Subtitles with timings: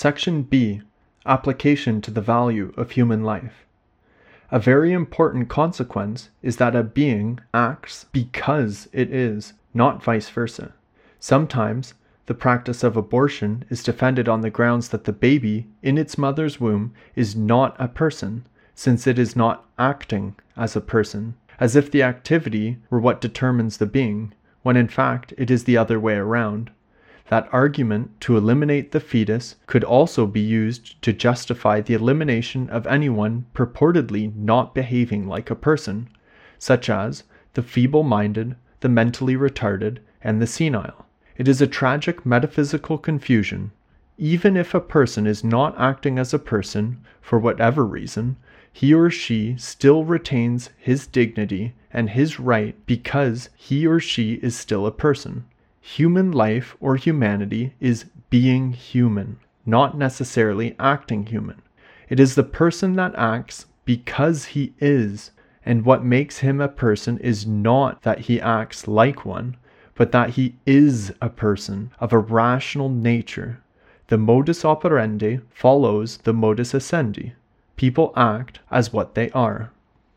[0.00, 0.80] Section B
[1.26, 3.66] Application to the Value of Human Life.
[4.52, 10.72] A very important consequence is that a being acts because it is, not vice versa.
[11.18, 11.94] Sometimes
[12.26, 16.60] the practice of abortion is defended on the grounds that the baby in its mother's
[16.60, 18.46] womb is not a person,
[18.76, 23.78] since it is not acting as a person, as if the activity were what determines
[23.78, 26.70] the being, when in fact it is the other way around.
[27.28, 32.86] That argument to eliminate the fetus could also be used to justify the elimination of
[32.86, 36.08] anyone purportedly not behaving like a person,
[36.58, 41.04] such as the feeble minded, the mentally retarded, and the senile.
[41.36, 43.72] It is a tragic metaphysical confusion.
[44.16, 48.36] Even if a person is not acting as a person, for whatever reason,
[48.72, 54.56] he or she still retains his dignity and his right because he or she is
[54.56, 55.44] still a person.
[55.80, 61.62] Human life or humanity is being human, not necessarily acting human.
[62.08, 65.30] It is the person that acts because he is,
[65.64, 69.56] and what makes him a person is not that he acts like one,
[69.94, 73.60] but that he is a person of a rational nature.
[74.08, 77.32] The modus operandi follows the modus essendi.
[77.76, 79.70] People act as what they are.